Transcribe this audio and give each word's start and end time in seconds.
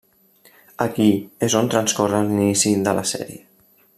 Aquí 0.85 1.05
és 1.49 1.57
on 1.61 1.69
transcorre 1.75 2.23
l'inici 2.31 2.75
de 2.89 2.99
la 3.01 3.07
sèrie. 3.13 3.41